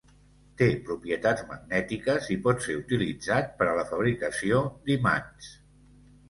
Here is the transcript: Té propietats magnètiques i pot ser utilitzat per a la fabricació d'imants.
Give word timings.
Té 0.59 0.67
propietats 0.85 1.43
magnètiques 1.49 2.29
i 2.35 2.37
pot 2.47 2.65
ser 2.69 2.77
utilitzat 2.79 3.53
per 3.61 3.69
a 3.73 3.77
la 3.81 3.85
fabricació 3.93 4.63
d'imants. 4.89 5.53